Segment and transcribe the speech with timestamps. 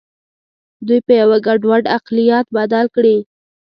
[0.87, 3.17] دوی په یوه ګډوډ اقلیت بدل کړي.